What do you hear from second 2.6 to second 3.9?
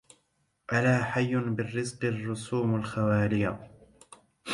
الخواليا